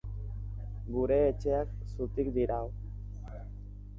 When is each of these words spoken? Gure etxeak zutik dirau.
Gure 0.95 1.19
etxeak 1.25 1.75
zutik 1.97 2.33
dirau. 2.39 2.65